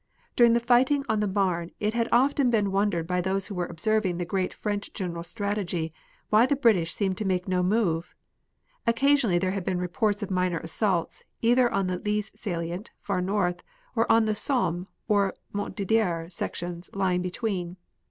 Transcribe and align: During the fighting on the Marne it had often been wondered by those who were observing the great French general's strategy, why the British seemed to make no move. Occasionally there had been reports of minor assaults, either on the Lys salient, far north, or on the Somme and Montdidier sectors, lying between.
During 0.35 0.53
the 0.53 0.59
fighting 0.59 1.05
on 1.07 1.19
the 1.19 1.27
Marne 1.27 1.69
it 1.79 1.93
had 1.93 2.09
often 2.11 2.49
been 2.49 2.71
wondered 2.71 3.05
by 3.05 3.21
those 3.21 3.45
who 3.45 3.53
were 3.53 3.67
observing 3.67 4.15
the 4.17 4.25
great 4.25 4.51
French 4.51 4.91
general's 4.93 5.27
strategy, 5.27 5.91
why 6.31 6.47
the 6.47 6.55
British 6.55 6.95
seemed 6.95 7.17
to 7.19 7.23
make 7.23 7.47
no 7.47 7.61
move. 7.61 8.15
Occasionally 8.87 9.37
there 9.37 9.51
had 9.51 9.63
been 9.63 9.77
reports 9.77 10.23
of 10.23 10.31
minor 10.31 10.57
assaults, 10.57 11.23
either 11.43 11.71
on 11.71 11.85
the 11.85 11.99
Lys 12.03 12.31
salient, 12.33 12.89
far 12.99 13.21
north, 13.21 13.61
or 13.95 14.11
on 14.11 14.25
the 14.25 14.33
Somme 14.33 14.87
and 15.07 15.33
Montdidier 15.53 16.31
sectors, 16.31 16.89
lying 16.95 17.21
between. 17.21 17.77